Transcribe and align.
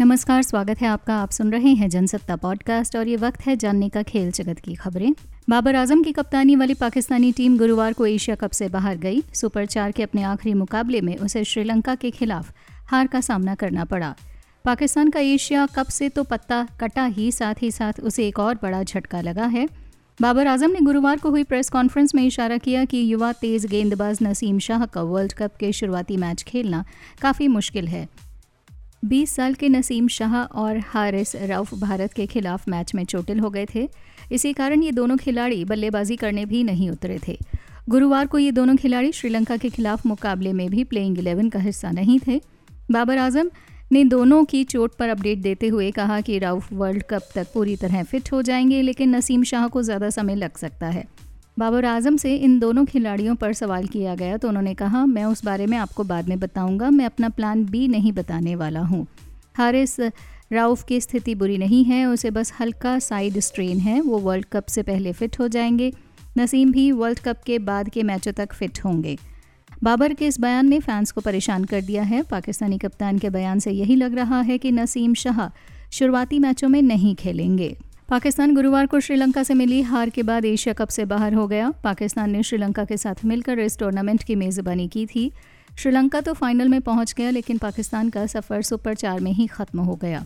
नमस्कार, 0.00 0.42
स्वागत 0.42 0.80
है 0.80 0.88
आपका। 0.88 1.16
आप 1.16 1.30
सुन 1.30 1.52
रहे 1.52 1.68
हैं 1.68 1.88
जनसत्ता 1.88 2.36
पॉडकास्ट 2.36 2.96
और 2.96 3.08
ये 3.08 3.16
वक्त 3.16 3.46
है 3.46 3.56
जानने 3.56 3.88
का 3.88 4.02
खेल 4.02 4.30
जगत 4.30 4.58
की 4.58 4.74
खबरें। 4.74 5.12
बाबर 5.50 5.76
आज़म 5.76 6.02
की 6.02 6.12
कप्तानी 6.12 6.56
वाली 6.56 6.74
पाकिस्तानी 6.74 7.32
टीम 7.32 7.58
गुरुवार 7.58 7.92
को 7.92 8.06
एशिया 8.06 8.36
कप 8.36 8.50
से 8.50 8.68
बाहर 8.68 8.96
गई। 8.96 9.22
सुपर 9.34 9.66
चार 9.66 9.92
के 9.92 10.02
अपने 10.02 10.22
आखिरी 10.22 10.54
मुकाबले 10.54 11.00
में 11.00 11.16
उसे 11.16 11.44
श्रीलंका 11.44 11.94
के 11.94 12.10
खिलाफ 12.10 12.52
हार 12.86 13.06
का 13.06 13.20
सामना 13.20 13.54
करना 13.54 13.84
पड़ा। 13.84 14.14
पाकिस्तान 14.64 15.10
का 15.10 15.20
एशिया 15.20 15.66
कप 15.66 15.86
से 15.86 16.08
तो 16.08 16.24
पत्ता 16.24 16.66
कटा 16.80 17.04
ही, 17.04 17.30
साथ 17.32 17.62
ही 17.62 17.70
साथ 17.70 18.00
उसे 18.00 18.28
एक 18.28 18.38
और 18.38 18.54
बड़ा 18.54 18.82
झटका 18.82 19.20
लगा 19.20 19.46
है। 19.46 19.68
बाबर 20.20 20.46
आज़म 20.46 20.70
ने 20.70 20.80
गुरुवार 20.80 21.18
को 21.18 21.30
हुई 21.30 21.44
प्रेस 21.44 21.70
कॉन्फ्रेंस 21.70 22.14
में 22.14 22.22
इशारा 22.22 22.58
किया 22.58 22.84
कि 22.84 23.12
युवा 23.12 23.32
तेज 23.32 23.66
गेंदबाज 23.66 24.18
नसीम 24.22 24.58
शाह 24.58 24.86
का 24.86 25.02
वर्ल्ड 25.02 25.32
कप 25.32 25.56
के 25.56 25.72
शुरुआती 25.72 26.16
मैच 26.16 26.42
खेलना 26.42 26.84
काफ़ी 27.20 27.48
मुश्किल 27.48 27.88
है। 27.88 28.08
20 29.04 29.30
साल 29.30 29.54
के 29.54 29.68
नसीम 29.68 30.06
शाह 30.08 30.34
और 30.36 30.78
हारिस 30.78 31.34
रऊफ 31.36 31.74
भारत 31.74 32.12
के 32.12 32.26
खिलाफ 32.26 32.68
मैच 32.68 32.94
में 32.94 33.04
चोटिल 33.04 33.40
हो 33.40 33.50
गए 33.50 33.66
थे। 33.74 33.88
इसी 34.32 34.52
कारण 34.52 34.82
ये 34.82 34.92
दोनों 34.92 35.16
खिलाड़ी 35.16 35.64
बल्लेबाजी 35.64 36.16
करने 36.16 36.44
भी 36.44 36.62
नहीं 36.64 36.88
उतरे 36.90 37.18
थे। 37.28 37.36
गुरुवार 37.88 38.26
को 38.26 38.38
ये 38.38 38.52
दोनों 38.52 38.76
खिलाड़ी 38.76 39.12
श्रीलंका 39.12 39.56
के 39.56 39.70
खिलाफ 39.70 40.06
मुकाबले 40.06 40.52
में 40.52 40.68
भी 40.70 40.84
प्लेइंग 40.84 41.18
इलेवन 41.18 41.48
का 41.48 41.58
हिस्सा 41.58 41.90
नहीं 41.90 42.18
थे। 42.26 42.40
बाबर 42.90 43.18
आज़म 43.18 43.50
ने 43.92 44.04
दोनों 44.04 44.44
की 44.44 44.64
चोट 44.64 44.94
पर 44.96 45.08
अपडेट 45.08 45.38
देते 45.38 45.68
हुए 45.68 45.90
कहा 45.90 46.20
कि 46.20 46.38
राउफ 46.38 46.72
वर्ल्ड 46.72 47.02
कप 47.02 47.28
तक 47.34 47.52
पूरी 47.54 47.76
तरह 47.76 48.02
फिट 48.02 48.32
हो 48.32 48.42
जाएँगे, 48.42 48.82
लेकिन 48.82 49.14
नसीम 49.16 49.42
शाह 49.42 49.68
को 49.68 49.82
ज़्यादा 49.82 50.10
समय 50.10 50.34
लग 50.34 50.56
सकता 50.56 50.86
है। 50.86 51.04
बाबर 51.58 51.84
आज़म 51.84 52.16
से 52.16 52.34
इन 52.36 52.58
दोनों 52.58 52.84
खिलाड़ियों 52.84 53.34
पर 53.34 53.52
सवाल 53.52 53.86
किया 53.86 54.14
गया 54.14 54.36
तो 54.36 54.48
उन्होंने 54.48 54.74
कहा, 54.74 55.04
मैं 55.06 55.24
उस 55.24 55.44
बारे 55.44 55.66
में 55.66 55.76
आपको 55.78 56.04
बाद 56.04 56.28
में 56.28 56.38
बताऊँगा। 56.40 56.90
मैं 56.90 57.04
अपना 57.06 57.28
प्लान 57.28 57.64
बी 57.64 57.86
नहीं 57.88 58.12
बताने 58.12 58.54
वाला 58.54 58.80
हूँ। 58.80 59.06
हारिस 59.56 60.00
राउफ 60.52 60.84
की 60.84 61.00
स्थिति 61.00 61.34
बुरी 61.34 61.58
नहीं 61.58 61.84
है। 61.84 62.04
उसे 62.06 62.30
बस 62.30 62.52
हल्का 62.60 62.98
साइड 62.98 63.38
स्ट्रेन 63.38 63.78
है। 63.78 64.00
वो 64.00 64.18
वर्ल्ड 64.18 64.44
कप 64.44 64.66
से 64.66 64.82
पहले 64.82 65.12
फिट 65.12 65.38
हो 65.40 65.48
जाएँगे। 65.48 65.92
नसीम 66.38 66.72
भी 66.72 66.90
वर्ल्ड 66.92 67.18
कप 67.18 67.42
के 67.46 67.58
बाद 67.58 67.88
के 67.88 68.02
मैचों 68.02 68.32
तक 68.32 68.52
फिट 68.52 68.84
होंगे। 68.84 69.16
बाबर 69.82 70.14
के 70.14 70.26
इस 70.26 70.40
बयान 70.40 70.68
ने 70.68 70.80
फैंस 70.80 71.12
को 71.12 71.20
परेशान 71.20 71.64
कर 71.64 71.80
दिया 71.80 72.02
है। 72.02 72.22
पाकिस्तानी 72.22 72.78
कप्तान 72.78 73.18
के 73.18 73.30
बयान 73.30 73.58
से 73.58 73.70
यही 73.70 73.96
लग 73.96 74.14
रहा 74.14 74.40
है 74.40 74.58
कि 74.58 74.72
नसीम 74.72 75.14
शाह 75.14 75.48
शुरुआती 75.90 76.38
मैचों 76.38 76.68
में 76.68 76.82
नहीं 76.82 77.14
खेलेंगे। 77.14 77.76
पाकिस्तान 78.08 78.54
गुरुवार 78.54 78.86
को 78.86 78.98
श्रीलंका 79.00 79.42
से 79.42 79.54
मिली 79.54 79.80
हार 79.82 80.10
के 80.10 80.22
बाद 80.22 80.44
एशिया 80.44 80.72
कप 80.74 80.88
से 80.88 81.04
बाहर 81.04 81.34
हो 81.34 81.46
गया। 81.48 81.70
पाकिस्तान 81.84 82.30
ने 82.30 82.42
श्रीलंका 82.42 82.84
के 82.84 82.96
साथ 82.96 83.24
मिलकर 83.24 83.58
इस 83.58 83.78
टूर्नामेंट 83.78 84.22
की 84.22 84.34
मेज़बानी 84.34 84.86
की 84.88 85.04
थी। 85.06 85.30
श्रीलंका 85.78 86.20
तो 86.20 86.32
फाइनल 86.32 86.68
में 86.68 86.80
पहुँच 86.80 87.12
गया, 87.12 87.30
लेकिन 87.30 87.58
पाकिस्तान 87.58 88.10
का 88.10 88.26
सफ़र 88.26 88.62
सुपर 88.62 88.94
चार 88.94 89.20
में 89.20 89.30
ही 89.32 89.46
ख़त्म 89.46 89.80
हो 89.80 89.94
गया। 89.96 90.24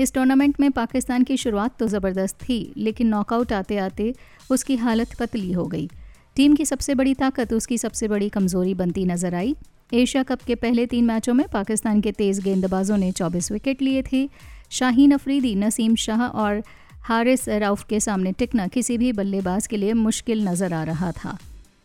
इस 0.00 0.14
टूर्नामेंट 0.14 0.60
में 0.60 0.70
पाकिस्तान 0.70 1.22
की 1.22 1.36
शुरुआत 1.36 1.76
तो 1.78 1.88
ज़बरदस्त 1.88 2.36
थी, 2.42 2.72
लेकिन 2.76 3.08
नॉकआउट 3.08 3.52
आते 3.52 3.76
आते 3.78 4.14
उसकी 4.50 4.76
हालत 4.76 5.14
पतली 5.20 5.52
हो 5.52 5.66
गई। 5.66 5.88
टीम 6.36 6.54
की 6.54 6.64
सबसे 6.64 6.94
बड़ी 6.94 7.14
ताकत 7.16 7.52
उसकी 7.52 7.78
सबसे 7.78 8.08
बड़ी 8.08 8.28
कमज़ोरी 8.28 8.74
बनती 8.76 9.04
नज़र 9.04 9.34
आई। 9.34 9.54
एशिया 9.94 10.22
कप 10.22 10.42
के 10.42 10.54
पहले 10.54 10.86
तीन 10.86 11.04
मैचों 11.04 11.34
में 11.34 11.46
पाकिस्तान 11.48 12.00
के 12.00 12.12
तेज 12.14 12.40
गेंदबाजों 12.40 12.96
ने 12.96 13.12
24 13.12 13.52
विकेट 13.52 13.82
लिए 13.82 14.02
थे। 14.02 14.28
शाहीन 14.70 15.12
अफरीदी, 15.12 15.54
नसीम 15.56 15.94
शाह 15.96 16.26
और 16.26 16.62
हारिस 17.06 17.48
राउफ 17.48 17.84
के 17.84 17.98
सामने 18.00 18.30
टिकना 18.32 18.66
किसी 18.66 18.96
भी 18.98 19.12
बल्लेबाज 19.12 19.66
के 19.66 19.76
लिए 19.76 19.92
मुश्किल 19.92 20.42
नज़र 20.48 20.72
आ 20.74 20.82
रहा 20.84 21.10
था। 21.12 21.36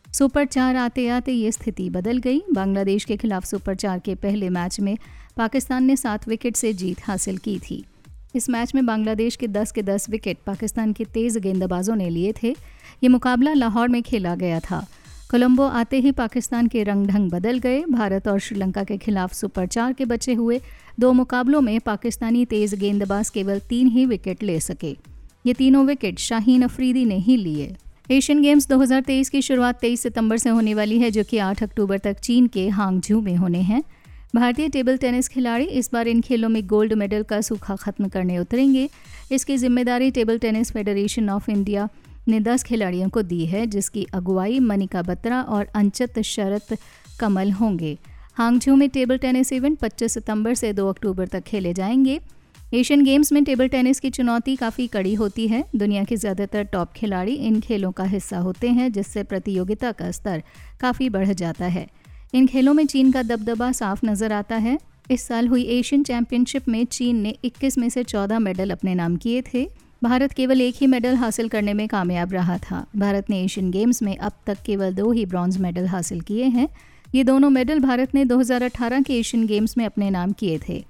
सुपर 0.07 0.45
चार 0.45 0.75
आते 0.75 1.07
आते 1.07 1.31
ये 1.31 1.51
स्थिति 1.51 1.89
बदल 1.89 2.17
गई। 2.17 2.41
बांग्लादेश 2.53 3.03
के 3.05 3.17
खिलाफ 3.17 3.45
सुपर 3.45 3.75
चार 3.75 3.99
के 3.99 4.15
पहले 4.15 4.49
मैच 4.49 4.79
में 4.79 4.97
पाकिस्तान 5.37 5.83
ने 5.83 5.95
सात 5.95 6.27
विकेट 6.27 6.55
से 6.55 6.73
जीत 6.73 7.01
हासिल 7.03 7.37
की 7.37 7.57
थी। 7.59 7.83
इस 8.35 8.49
मैच 8.49 8.73
में 8.75 8.85
बांग्लादेश 8.85 9.35
के 9.35 9.47
10 9.47 9.71
के 9.71 9.83
10 9.83 10.09
विकेट 10.09 10.37
पाकिस्तान 10.45 10.93
के 10.93 11.05
तेज 11.05 11.37
गेंदबाजों 11.37 11.95
ने 11.95 12.09
लिए 12.09 12.33
थे। 12.43 12.55
ये 13.03 13.07
मुकाबला 13.07 13.53
लाहौर 13.53 13.87
में 13.87 14.01
खेला 14.03 14.35
गया 14.35 14.59
था। 14.59 14.85
कोलंबो 15.31 15.63
आते 15.63 15.99
ही 15.99 16.11
पाकिस्तान 16.11 16.67
के 16.67 16.83
रंग 16.83 17.07
ढंग 17.07 17.31
बदल 17.31 17.59
गए। 17.59 17.83
भारत 17.85 18.27
और 18.27 18.39
श्रीलंका 18.39 18.83
के 18.83 18.97
खिलाफ 18.97 19.33
सुपर 19.33 19.67
चार 19.67 19.93
के 19.93 20.05
बचे 20.05 20.33
हुए 20.33 20.59
दो 20.99 21.13
मुकाबलों 21.13 21.61
में 21.61 21.79
पाकिस्तानी 21.79 22.45
तेज 22.45 22.75
गेंदबाज 22.75 23.29
केवल 23.29 23.59
तीन 23.59 23.87
ही 23.87 24.05
विकेट 24.05 24.43
ले 24.43 24.59
सके। 24.59 24.95
ये 25.45 25.53
तीनों 25.53 25.85
विकेट 25.85 26.19
शाहीन 26.19 26.61
अफरीदी 26.61 27.05
ने 27.05 27.15
ही 27.15 27.37
लिए। 27.37 27.75
एशियन 28.11 28.41
गेम्स 28.41 28.67
2023 28.67 29.29
की 29.29 29.41
शुरुआत 29.41 29.79
23 29.81 30.01
सितंबर 30.01 30.37
से 30.37 30.49
होने 30.49 30.73
वाली 30.73 30.99
है, 30.99 31.11
जो 31.11 31.23
कि 31.23 31.37
8 31.37 31.63
अक्टूबर 31.63 31.97
तक 31.97 32.19
चीन 32.19 32.47
के 32.47 32.67
हांगझू 32.69 33.21
में 33.21 33.35
होने 33.35 33.61
हैं। 33.61 33.83
भारतीय 34.35 34.69
टेबल 34.69 34.97
टेनिस 34.97 35.27
खिलाड़ी 35.27 35.65
इस 35.65 35.89
बार 35.93 36.07
इन 36.07 36.21
खेलों 36.21 36.49
में 36.49 36.65
गोल्ड 36.67 36.93
मेडल 36.93 37.23
का 37.23 37.39
सूखा 37.41 37.75
खत्म 37.75 38.07
करने 38.07 38.37
उतरेंगे। 38.39 38.89
इसकी 39.31 39.57
ज़िम्मेदारी 39.57 40.11
table 40.11 40.37
tennis 40.37 40.71
federation 40.71 41.29
of 41.29 41.49
India 41.51 41.87
ने 42.27 42.39
10 42.39 42.63
खिलाड़ियों 42.63 43.09
को 43.09 43.21
दी 43.21 43.45
है, 43.45 43.65
जिसकी 43.65 44.07
अगुवाई 44.13 44.59
मनिका 44.59 45.01
बत्रा 45.01 45.41
और 45.41 45.67
अंचत 45.75 46.19
शरत 46.21 46.77
कमल 47.19 47.51
होंगे। 47.51 47.97
हांगझू 48.35 48.75
में 48.75 48.89
टेबल 48.89 49.17
टेनिस 49.17 49.53
इवेंट 49.53 49.79
25 49.79 50.13
सितंबर 50.13 50.53
से 50.53 50.73
2 50.73 50.87
अक्टूबर 50.89 51.27
तक 51.27 51.43
खेले 51.43 51.73
जाएँगे। 51.73 52.19
एशियन 52.73 53.03
गेम्स 53.03 53.31
में 53.31 53.43
टेबल 53.43 53.67
टेनिस 53.67 53.99
की 53.99 54.09
चुनौती 54.09 54.55
काफ़ी 54.55 54.85
कड़ी 54.87 55.13
होती 55.13 55.47
है। 55.47 55.63
दुनिया 55.75 56.03
के 56.03 56.15
ज़्यादातर 56.15 56.63
टॉप 56.63 56.91
खिलाड़ी 56.91 57.33
इन 57.33 57.59
खेलों 57.59 57.91
का 57.91 58.03
हिस्सा 58.03 58.37
होते 58.37 58.67
हैं, 58.67 58.91
जिससे 58.91 59.23
प्रतियोगिता 59.23 59.91
का 59.91 60.11
स्तर 60.11 60.43
काफ़ी 60.79 61.09
बढ़ 61.09 61.33
जाता 61.33 61.65
है। 61.65 61.85
इन 62.33 62.47
खेलों 62.47 62.73
में 62.73 62.85
चीन 62.85 63.11
का 63.11 63.23
दबदबा 63.23 63.71
साफ़ 63.71 64.05
नज़र 64.05 64.33
आता 64.33 64.55
है। 64.55 64.77
इस 65.11 65.21
साल 65.21 65.47
हुई 65.47 65.63
एशियन 65.69 66.03
चैंपियनशिप 66.03 66.69
में 66.69 66.85
चीन 66.85 67.15
ने 67.15 67.35
21 67.43 67.77
में 67.77 67.89
से 67.89 68.03
14 68.03 68.39
मेडल 68.39 68.69
अपने 68.69 68.93
नाम 68.95 69.15
किए 69.15 69.41
थे। 69.53 69.67
भारत 70.03 70.31
केवल 70.31 70.61
एक 70.61 70.75
ही 70.81 70.87
मेडल 70.87 71.15
हासिल 71.15 71.49
करने 71.49 71.73
में 71.73 71.87
कामयाब 71.87 72.33
रहा 72.33 72.57
था। 72.57 72.85
भारत 72.95 73.29
ने 73.29 73.41
एशियन 73.43 73.71
गेम्स 73.71 74.01
में 74.01 74.15
अब 74.17 74.31
तक 74.47 74.57
केवल 74.65 74.93
दो 74.93 75.11
ही 75.11 75.25
ब्रॉन्ज 75.25 75.57
मेडल 75.57 75.87
हासिल 75.87 76.21
किए 76.21 76.45
हैं। 76.45 76.67
ये 77.15 77.23
दोनों 77.23 77.49
मेडल 77.49 77.79
भारत 77.79 78.15
ने 78.15 78.25
2018 78.25 79.01
के 79.01 79.19
एशियन 79.19 79.45
गेम्स 79.45 79.77
में 79.77 79.85
अपने 79.85 80.09
नाम 80.09 80.31
किए 80.31 80.59
थे। 80.69 80.83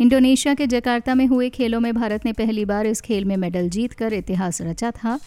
इंडोनेशिया 0.00 0.54
के 0.54 0.66
जकार्ता 0.66 1.14
में 1.14 1.26
हुए 1.26 1.50
खेलों 1.50 1.80
में 1.80 1.94
भारत 1.94 2.24
ने 2.24 2.32
पहली 2.32 2.64
बार 2.64 2.86
इस 2.86 3.00
खेल 3.00 3.24
में 3.24 3.36
मेडल 3.36 3.68
जीतकर 3.68 4.12
इतिहास 4.12 4.62
रचा 4.62 4.90
था। 4.90 5.20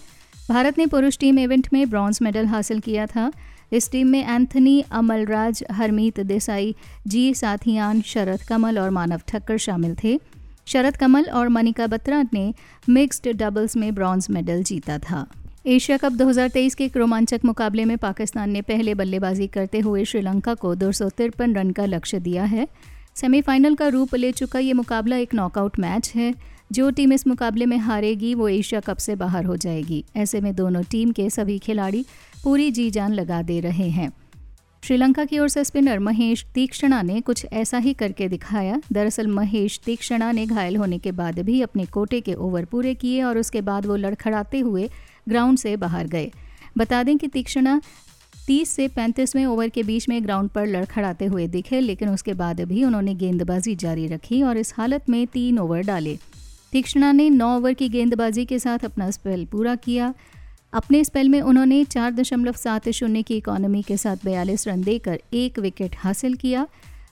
भारत 0.50 0.78
ने 0.78 0.86
पुरुष 0.86 1.18
टीम 1.18 1.40
इवेंट 1.40 1.68
में 1.74 1.90
ब्रॉन्ज 1.90 2.20
मेडल 2.22 2.46
हासिल 2.46 2.80
किया 2.80 3.06
था। 3.06 3.32
इस 3.72 3.92
टीम 3.92 4.08
में 4.08 4.36
एंथनी, 4.36 4.82
अमलराज, 4.92 5.64
हरमीत 5.72 6.20
देसाई, 6.20 6.76
जी 7.08 7.34
साथियान, 7.34 8.02
शरद 8.02 8.42
कमल 8.42 8.80
और 8.80 8.90
मानव 8.90 9.22
ठक्कर 9.28 9.58
शामिल 9.58 9.96
थे। 10.04 10.20
शरद 10.66 10.98
कमल 10.98 11.24
और 11.24 11.50
मनिका 11.50 11.88
बत्रा 11.88 12.26
ने 12.34 12.54
मिक्स्ड 12.90 13.30
डबल्स 13.30 13.78
में 13.78 13.96
ब्रॉन्ज 13.96 14.28
मेडल 14.30 14.64
जीता 14.64 15.00
था। 15.00 15.28
एशिया 15.66 15.98
कप 15.98 16.12
2023 16.12 16.76
के 16.76 16.86
एक 16.86 16.98
रोमांचक 16.98 17.40
मुकाबले 17.46 17.86
में 17.86 17.98
पाकिस्तान 17.98 18.50
ने 18.50 18.62
पहले 18.62 18.94
बल्लेबाजी 18.94 19.48
करते 19.48 19.80
हुए 19.80 20.06
श्रीलंका 20.06 20.54
को 20.54 20.76
दो 20.76 20.92
सौ 20.92 21.10
तिरपन 21.10 21.56
रन 21.56 21.72
का 21.72 21.86
लक्ष्य 21.86 22.20
दिया 22.20 22.44
है। 22.44 22.68
सेमीफाइनल 23.16 23.74
का 23.76 23.88
रूप 23.88 24.16
ले 24.16 24.32
चुका 24.32 24.60
ये 24.60 24.74
मुकाबला 24.74 25.16
एक 25.18 25.34
नॉकआउट 25.34 25.80
मैच 25.80 26.12
है। 26.16 26.34
जो 26.72 26.90
टीम 26.90 27.14
इस 27.14 27.28
मुकाबले 27.28 27.66
में 27.66 27.78
हारेगी, 27.78 28.34
वो 28.36 28.48
एशिया 28.48 28.80
कप 28.80 28.98
से 28.98 29.16
बाहर 29.16 29.46
हो 29.46 29.56
जाएगी। 29.58 30.04
ऐसे 30.16 30.42
में 30.42 30.54
दोनों 30.56 30.84
टीम 30.84 31.12
के 31.12 31.30
सभी 31.30 31.58
खिलाड़ी 31.60 32.06
पूरी 32.44 32.72
जी 32.72 32.90
जान 32.92 33.14
लगा 33.14 33.42
दे 33.42 33.60
रहे 33.60 33.90
हैं। 33.90 34.12
श्रीलंका 34.84 35.26
की 35.26 35.40
ओर 35.40 35.50
से 35.50 35.64
स्पिनर 35.64 36.00
महेश 36.00 36.46
तीक्षणा 36.54 37.02
ने 37.02 37.20
कुछ 37.22 37.46
ऐसा 37.54 37.78
ही 37.78 37.94
करके 37.94 38.28
दिखाया। 38.28 38.82
दरअसल 38.92 39.28
महेश 39.28 39.80
तीक्षणा 39.86 40.32
ने 40.32 40.46
घायल 40.46 40.76
होने 40.76 40.98
के 40.98 41.12
बाद 41.12 41.40
भी 41.40 41.62
अपने 41.62 41.86
कोटे 41.86 42.22
के 42.22 42.34
ओवर 42.34 42.66
पूरे 42.66 42.94
किए 42.96 43.24
और 43.24 43.38
उसके 43.38 43.62
बाद 43.62 43.86
वो 43.86 43.96
लड़खड़ाते 43.96 44.60
हुए 44.60 44.90
ग्राउंड 45.30 45.58
से 45.58 45.76
बाहर 45.78 46.08
गए। 46.08 46.32
बता 46.78 47.04
दें 47.04 47.18
कि 47.18 47.28
तीक्षणा 47.28 47.82
30 48.50 48.70
से 48.70 48.88
35वें 48.88 49.46
ओवर 49.46 49.70
के 49.70 49.84
बीच 49.84 50.08
में 50.10 50.24
ग्राउंड 50.24 50.50
पर 50.50 50.68
लड़खड़ाते 50.68 51.26
हुए 51.26 51.48
दिखे, 51.48 51.80
लेकिन 51.80 52.10
उसके 52.10 52.34
बाद 52.34 52.62
भी 52.62 52.84
उन्होंने 52.84 53.14
गेंदबाजी 53.16 53.76
जारी 53.76 54.08
रखी 54.08 54.42
और 54.44 54.58
इस 54.58 54.74
हालत 54.78 55.10
में 55.10 55.28
तीन 55.28 55.60
ओवर 55.60 55.82
डाले। 55.82 56.18
तीक्षणा 56.72 57.12
ने 57.12 57.30
नौ 57.30 57.58
ओवर 57.58 57.74
की 57.74 57.90
गेंदबाजी 57.90 58.46
के 58.46 58.60
साथ 58.60 58.86
अपना 58.86 59.12
स्पेल 59.12 59.46
पूरा 59.46 59.76
किया। 59.76 60.14
अपने 60.74 61.04
स्पेल 61.04 61.30
में 61.30 61.42
उन्होंने 61.42 61.84
चार 61.84 62.12
दशमलव 62.12 62.54
सात 62.54 62.90
शून्य 62.90 63.22
की 63.22 63.38
इकोनॉमी 63.38 63.82
के 63.82 63.98
साथ 63.98 64.26
बयालीस 64.26 64.68
रन 64.68 64.82
देकर 64.84 65.20
एक 65.34 65.60
विकेट 65.60 65.96
हासिल 65.98 66.34
किया। 66.34 66.68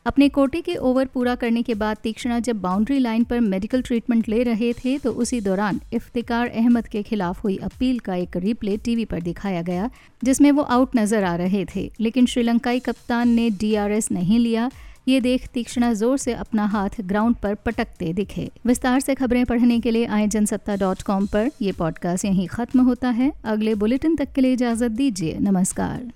अपने 0.07 0.27
कोटे 0.29 0.59
के 0.61 0.75
ओवर 0.77 1.05
पूरा 1.05 1.33
करने 1.35 1.61
के 1.61 1.73
बाद 1.73 1.97
तीक्षणा 2.03 2.39
जब 2.39 2.59
बाउंड्री 2.61 2.99
लाइन 2.99 3.23
पर 3.23 3.39
मेडिकल 3.39 3.81
ट्रीटमेंट 3.81 4.27
ले 4.29 4.41
रहे 4.43 4.71
थे 4.73 4.97
तो 4.97 5.11
उसी 5.13 5.39
दौरान 5.41 5.79
इफ्तिकार 5.93 6.47
अहमद 6.49 6.87
के 6.87 7.01
खिलाफ 7.03 7.43
हुई 7.43 7.55
अपील 7.63 7.97
का 7.99 8.15
एक 8.15 8.37
रिप्ले 8.37 8.77
टीवी 8.77 9.05
पर 9.05 9.21
दिखाया 9.21 9.61
गया, 9.61 9.89
जिसमें 10.21 10.51
वो 10.51 10.61
आउट 10.61 10.95
नज़र 10.95 11.23
आ 11.23 11.35
रहे 11.35 11.65
थे। 11.75 11.89
लेकिन 11.99 12.25
श्रीलंकाई 12.25 12.79
कप्तान 12.79 13.29
ने 13.29 13.49
डीआरएस 13.49 14.11
नहीं 14.11 14.39
लिया। 14.39 14.69
ये 15.07 15.19
देख 15.21 15.47
तीक्ष्णा 15.47 15.91
ज़ोर 15.93 16.17
से 16.17 16.33
अपना 16.33 16.65
हाथ 16.65 17.01
ग्राउंड 17.01 17.35
पर 17.35 17.55
पटकते 17.55 18.13
दिखे। 18.13 18.49
विस्तार 18.65 18.99
से 18.99 19.15
खबरें 19.15 19.45
पढ़ने 19.45 19.79
के 19.79 19.91
लिए 19.91 20.05
आए 20.05 20.27
जनसत्ता 20.27 20.75
डॉट 20.75 21.01
कॉम 21.01 21.25
पर। 21.25 21.49
यह 21.61 21.73
पॉडकास्ट 21.79 22.25
यहीं 22.25 22.47
खत्म 22.47 22.81
होता 22.81 23.09
है। 23.09 23.31
अगले 23.45 23.75
बुलेटिन 23.75 24.15
तक 24.15 24.31
के 24.35 24.41
लिए 24.41 24.53
इजाज़त 24.53 24.91
दीजिए। 24.91 25.37
नमस्कार। 25.41 26.11